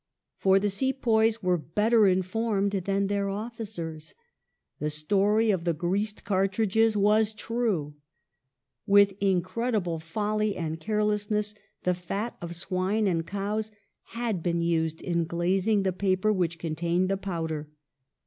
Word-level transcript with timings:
For 0.39 0.57
the 0.57 0.71
sepoys 0.71 1.43
were 1.43 1.59
better 1.59 2.07
informed 2.07 2.71
than 2.71 3.05
their 3.05 3.29
officers. 3.29 4.15
The 4.79 4.89
story 4.89 5.51
of 5.51 5.63
the 5.63 5.75
greased 5.75 6.23
cai* 6.23 6.47
tridges 6.47 6.95
was 6.95 7.33
true. 7.35 7.93
With 8.87 9.13
incredible 9.21 9.99
folly 9.99 10.55
and 10.55 10.79
carelessness 10.79 11.53
the 11.83 11.93
fat 11.93 12.35
of 12.41 12.55
swine 12.55 13.05
and 13.05 13.27
cows 13.27 13.69
had 14.17 14.41
been 14.41 14.63
used 14.63 15.03
in 15.03 15.25
glazing 15.25 15.83
the 15.83 15.93
paper 15.93 16.33
which 16.33 16.57
contained 16.57 17.07
the 17.07 17.15
powder. 17.15 17.69